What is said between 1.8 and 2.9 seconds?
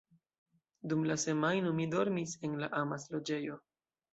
mi dormis en la